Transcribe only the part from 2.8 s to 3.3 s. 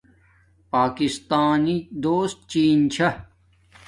چھا